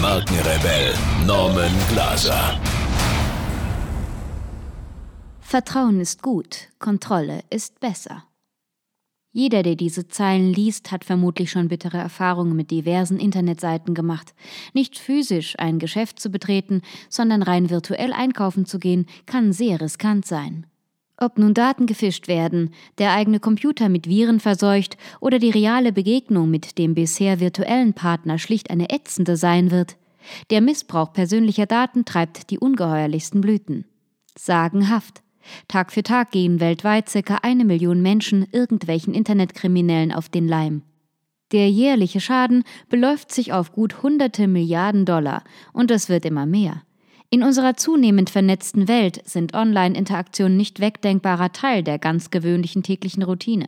[0.00, 0.94] Markenrebell
[1.26, 2.58] Norman Glaser.
[5.40, 8.24] Vertrauen ist gut, Kontrolle ist besser.
[9.30, 14.34] Jeder, der diese Zeilen liest, hat vermutlich schon bittere Erfahrungen mit diversen Internetseiten gemacht.
[14.72, 20.24] Nicht physisch ein Geschäft zu betreten, sondern rein virtuell einkaufen zu gehen, kann sehr riskant
[20.24, 20.66] sein.
[21.22, 26.50] Ob nun Daten gefischt werden, der eigene Computer mit Viren verseucht oder die reale Begegnung
[26.50, 29.98] mit dem bisher virtuellen Partner schlicht eine ätzende sein wird,
[30.50, 33.84] der Missbrauch persönlicher Daten treibt die ungeheuerlichsten Blüten.
[34.36, 35.22] Sagenhaft.
[35.68, 40.82] Tag für Tag gehen weltweit circa eine Million Menschen irgendwelchen Internetkriminellen auf den Leim.
[41.52, 46.82] Der jährliche Schaden beläuft sich auf gut hunderte Milliarden Dollar und es wird immer mehr.
[47.32, 53.66] In unserer zunehmend vernetzten Welt sind Online-Interaktionen nicht wegdenkbarer Teil der ganz gewöhnlichen täglichen Routine.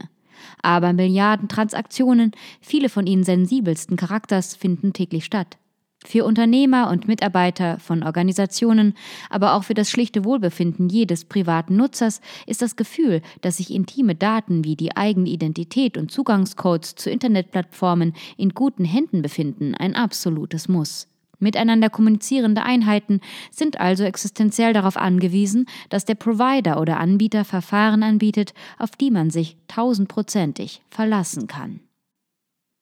[0.62, 5.58] Aber Milliarden Transaktionen, viele von ihnen sensibelsten Charakters, finden täglich statt.
[6.04, 8.94] Für Unternehmer und Mitarbeiter von Organisationen,
[9.30, 14.16] aber auch für das schlichte Wohlbefinden jedes privaten Nutzers ist das Gefühl, dass sich intime
[14.16, 20.66] Daten wie die eigene Identität und Zugangscodes zu Internetplattformen in guten Händen befinden, ein absolutes
[20.66, 21.11] Muss.
[21.42, 28.54] Miteinander kommunizierende Einheiten sind also existenziell darauf angewiesen, dass der Provider oder Anbieter Verfahren anbietet,
[28.78, 31.80] auf die man sich tausendprozentig verlassen kann.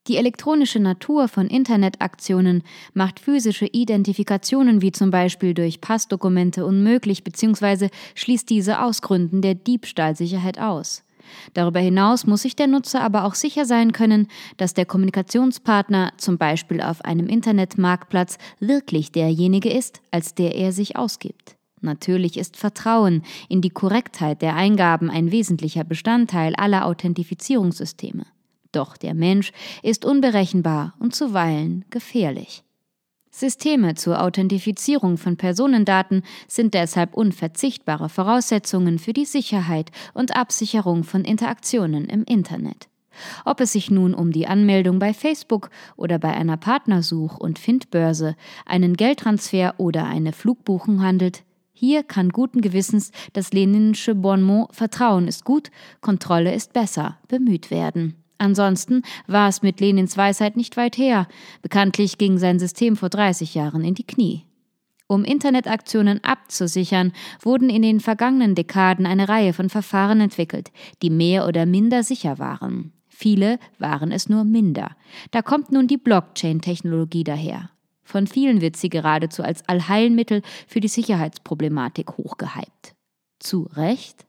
[0.08, 2.62] Die elektronische Natur von Internetaktionen
[2.94, 7.88] macht physische Identifikationen wie zum Beispiel durch Passdokumente unmöglich bzw.
[8.14, 11.04] schließt diese aus Gründen der Diebstahlsicherheit aus.
[11.54, 16.38] Darüber hinaus muss sich der Nutzer aber auch sicher sein können, dass der Kommunikationspartner zum
[16.38, 21.56] Beispiel auf einem Internetmarktplatz wirklich derjenige ist, als der er sich ausgibt.
[21.80, 28.26] Natürlich ist Vertrauen in die Korrektheit der Eingaben ein wesentlicher Bestandteil aller Authentifizierungssysteme.
[28.72, 29.52] Doch der Mensch
[29.82, 32.62] ist unberechenbar und zuweilen gefährlich.
[33.30, 41.24] Systeme zur Authentifizierung von Personendaten sind deshalb unverzichtbare Voraussetzungen für die Sicherheit und Absicherung von
[41.24, 42.88] Interaktionen im Internet.
[43.44, 48.36] Ob es sich nun um die Anmeldung bei Facebook oder bei einer Partnersuch- und Findbörse,
[48.66, 51.42] einen Geldtransfer oder eine Flugbuchung handelt,
[51.72, 55.70] hier kann guten Gewissens das leninische Bonmot Vertrauen ist gut,
[56.02, 58.19] Kontrolle ist besser bemüht werden.
[58.40, 61.28] Ansonsten war es mit Lenins Weisheit nicht weit her.
[61.60, 64.46] Bekanntlich ging sein System vor 30 Jahren in die Knie.
[65.06, 67.12] Um Internetaktionen abzusichern,
[67.42, 70.70] wurden in den vergangenen Dekaden eine Reihe von Verfahren entwickelt,
[71.02, 72.94] die mehr oder minder sicher waren.
[73.08, 74.96] Viele waren es nur minder.
[75.32, 77.70] Da kommt nun die Blockchain-Technologie daher.
[78.02, 82.94] Von vielen wird sie geradezu als Allheilmittel für die Sicherheitsproblematik hochgehypt.
[83.38, 84.24] Zu Recht?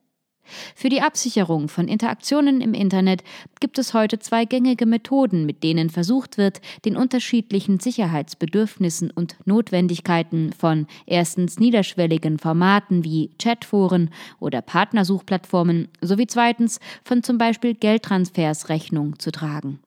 [0.75, 3.23] Für die Absicherung von Interaktionen im Internet
[3.59, 10.53] gibt es heute zwei gängige Methoden, mit denen versucht wird, den unterschiedlichen Sicherheitsbedürfnissen und Notwendigkeiten
[10.53, 19.19] von erstens niederschwelligen Formaten wie Chatforen oder Partnersuchplattformen sowie zweitens von zum Beispiel Geldtransfers Rechnung
[19.19, 19.79] zu tragen.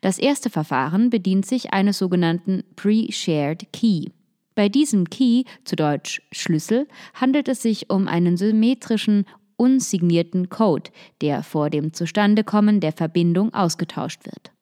[0.00, 4.06] Das erste Verfahren bedient sich eines sogenannten Pre-Shared Key.
[4.54, 9.24] Bei diesem Key, zu Deutsch Schlüssel, handelt es sich um einen symmetrischen
[9.60, 10.90] unsignierten Code,
[11.20, 14.52] der vor dem Zustandekommen der Verbindung ausgetauscht wird.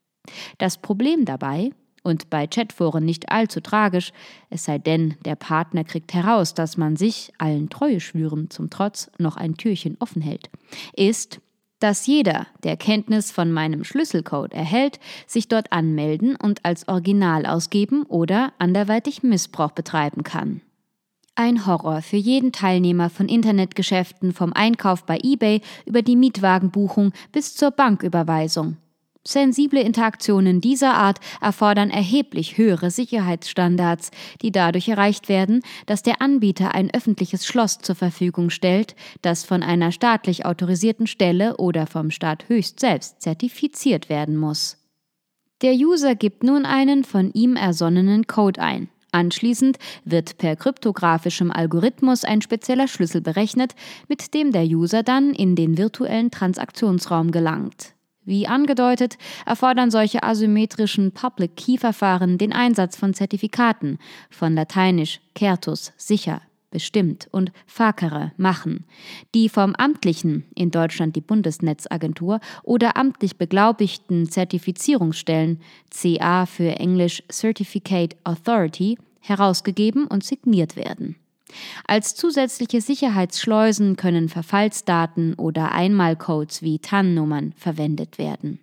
[0.59, 1.71] Das Problem dabei,
[2.03, 4.13] und bei Chatforen nicht allzu tragisch,
[4.51, 9.37] es sei denn, der Partner kriegt heraus, dass man sich, allen Treueschwüren zum Trotz, noch
[9.37, 10.49] ein Türchen offen hält,
[10.97, 11.41] ist,
[11.81, 18.03] dass jeder, der Kenntnis von meinem Schlüsselcode erhält, sich dort anmelden und als Original ausgeben
[18.05, 20.61] oder anderweitig Missbrauch betreiben kann.
[21.41, 27.55] Ein Horror für jeden Teilnehmer von Internetgeschäften vom Einkauf bei eBay über die Mietwagenbuchung bis
[27.55, 28.77] zur Banküberweisung.
[29.25, 34.11] Sensible Interaktionen dieser Art erfordern erheblich höhere Sicherheitsstandards,
[34.43, 39.63] die dadurch erreicht werden, dass der Anbieter ein öffentliches Schloss zur Verfügung stellt, das von
[39.63, 44.77] einer staatlich autorisierten Stelle oder vom Staat höchst selbst zertifiziert werden muss.
[45.63, 48.89] Der User gibt nun einen von ihm ersonnenen Code ein.
[49.13, 53.75] Anschließend wird per kryptografischem Algorithmus ein spezieller Schlüssel berechnet,
[54.09, 57.95] mit dem der User dann in den virtuellen Transaktionsraum gelangt.
[58.25, 59.17] Wie angedeutet,
[59.47, 67.29] erfordern solche asymmetrischen Public Key Verfahren den Einsatz von Zertifikaten, von lateinisch certus sicher, bestimmt
[67.31, 68.85] und facere machen,
[69.35, 75.61] die vom amtlichen, in Deutschland die Bundesnetzagentur oder amtlich beglaubigten Zertifizierungsstellen
[75.91, 81.17] CA für Englisch Certificate Authority herausgegeben und signiert werden.
[81.87, 88.61] Als zusätzliche Sicherheitsschleusen können Verfallsdaten oder Einmalcodes wie TAN-Nummern verwendet werden.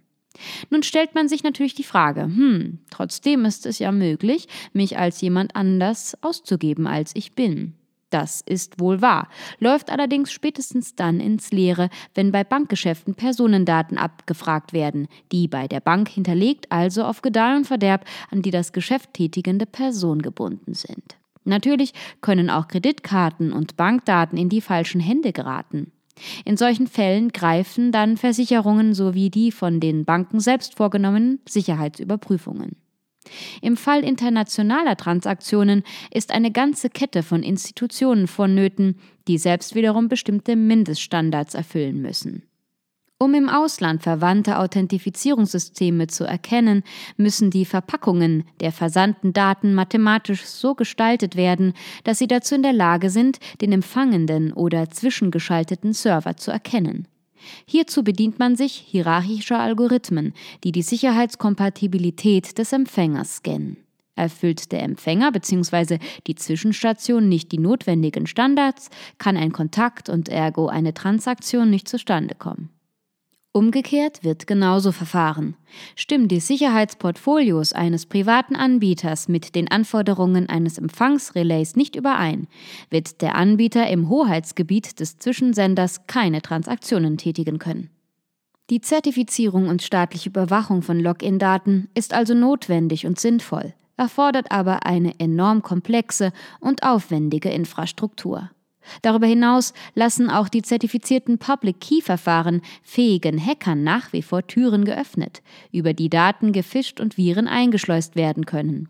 [0.70, 5.22] Nun stellt man sich natürlich die Frage, hm, trotzdem ist es ja möglich, mich als
[5.22, 7.74] jemand anders auszugeben, als ich bin.
[8.10, 9.28] Das ist wohl wahr,
[9.60, 15.80] läuft allerdings spätestens dann ins Leere, wenn bei Bankgeschäften Personendaten abgefragt werden, die bei der
[15.80, 21.18] Bank hinterlegt, also auf Gedeih und Verderb an die das Geschäft tätigende Person gebunden sind.
[21.46, 25.92] Natürlich können auch Kreditkarten und Bankdaten in die falschen Hände geraten.
[26.46, 32.78] In solchen Fällen greifen dann Versicherungen sowie die von den Banken selbst vorgenommenen Sicherheitsüberprüfungen.
[33.62, 40.56] Im Fall internationaler Transaktionen ist eine ganze Kette von Institutionen vonnöten, die selbst wiederum bestimmte
[40.56, 42.44] Mindeststandards erfüllen müssen.
[43.18, 46.84] Um im Ausland verwandte Authentifizierungssysteme zu erkennen,
[47.16, 51.74] müssen die Verpackungen der versandten Daten mathematisch so gestaltet werden,
[52.04, 57.08] dass sie dazu in der Lage sind, den empfangenden oder zwischengeschalteten Server zu erkennen.
[57.66, 60.34] Hierzu bedient man sich hierarchischer Algorithmen,
[60.64, 63.78] die die Sicherheitskompatibilität des Empfängers scannen.
[64.16, 66.00] Erfüllt der Empfänger bzw.
[66.28, 72.36] die Zwischenstation nicht die notwendigen Standards, kann ein Kontakt und ergo eine Transaktion nicht zustande
[72.36, 72.70] kommen.
[73.56, 75.56] Umgekehrt wird genauso verfahren.
[75.96, 82.50] Stimmen die Sicherheitsportfolios eines privaten Anbieters mit den Anforderungen eines Empfangsrelays nicht überein,
[82.90, 87.92] wird der Anbieter im Hoheitsgebiet des Zwischensenders keine Transaktionen tätigen können.
[88.70, 95.18] Die Zertifizierung und staatliche Überwachung von Login-Daten ist also notwendig und sinnvoll, erfordert aber eine
[95.22, 98.50] enorm komplexe und aufwendige Infrastruktur.
[99.02, 104.86] Darüber hinaus lassen auch die zertifizierten Public Key Verfahren fähigen Hackern nach wie vor Türen
[104.86, 105.42] geöffnet,
[105.72, 108.90] über die Daten gefischt und Viren eingeschleust werden können.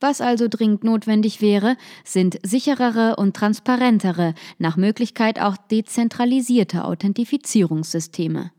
[0.00, 8.50] Was also dringend notwendig wäre, sind sicherere und transparentere, nach Möglichkeit auch dezentralisierte Authentifizierungssysteme.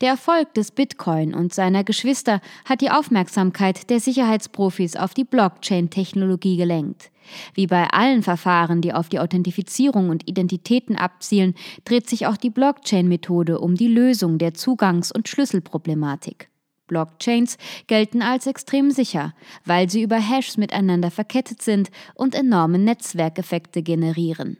[0.00, 6.56] Der Erfolg des Bitcoin und seiner Geschwister hat die Aufmerksamkeit der Sicherheitsprofis auf die Blockchain-Technologie
[6.56, 7.10] gelenkt.
[7.54, 11.54] Wie bei allen Verfahren, die auf die Authentifizierung und Identitäten abzielen,
[11.84, 16.50] dreht sich auch die Blockchain-Methode um die Lösung der Zugangs- und Schlüsselproblematik.
[16.86, 17.56] Blockchains
[17.86, 19.34] gelten als extrem sicher,
[19.64, 24.58] weil sie über Hashs miteinander verkettet sind und enorme Netzwerkeffekte generieren.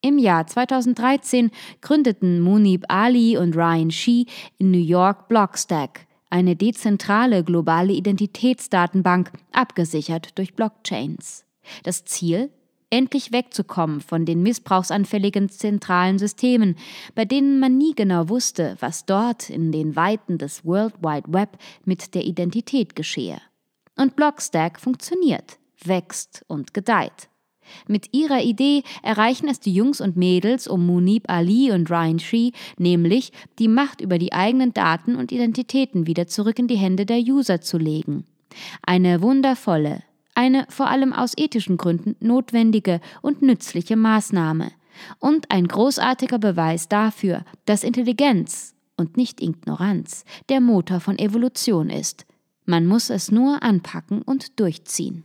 [0.00, 1.50] Im Jahr 2013
[1.80, 4.26] gründeten Munib Ali und Ryan Shee
[4.58, 11.44] in New York Blockstack, eine dezentrale globale Identitätsdatenbank, abgesichert durch Blockchains.
[11.82, 12.50] Das Ziel?
[12.88, 16.76] Endlich wegzukommen von den missbrauchsanfälligen zentralen Systemen,
[17.16, 21.58] bei denen man nie genau wusste, was dort in den Weiten des World Wide Web
[21.84, 23.38] mit der Identität geschehe.
[23.96, 27.28] Und Blockstack funktioniert, wächst und gedeiht.
[27.86, 32.52] Mit ihrer Idee erreichen es die Jungs und Mädels um Munib Ali und Ryan Shee,
[32.78, 37.18] nämlich die Macht über die eigenen Daten und Identitäten wieder zurück in die Hände der
[37.18, 38.24] User zu legen.
[38.82, 40.02] Eine wundervolle,
[40.34, 44.70] eine vor allem aus ethischen Gründen notwendige und nützliche Maßnahme
[45.18, 52.26] und ein großartiger Beweis dafür, dass Intelligenz und nicht Ignoranz der Motor von Evolution ist.
[52.64, 55.24] Man muss es nur anpacken und durchziehen.